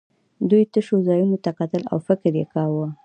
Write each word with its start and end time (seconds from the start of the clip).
دوی 0.49 0.63
تشو 0.73 0.95
ځایونو 1.07 1.37
ته 1.43 1.49
کتل 1.59 1.81
او 1.91 1.97
فکر 2.07 2.31
یې 2.39 2.45
کاوه 2.53 2.87